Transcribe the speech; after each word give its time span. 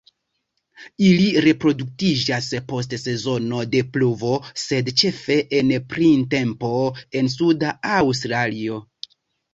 Ili 1.07 1.27
reproduktiĝas 1.45 2.47
post 2.71 2.95
sezono 3.03 3.59
de 3.75 3.83
pluvo 3.97 4.33
sed 4.63 4.89
ĉefe 5.03 5.37
en 5.59 5.71
printempo 5.93 6.73
en 7.21 7.31
Suda 7.37 7.77
Aŭstralio. 7.99 8.83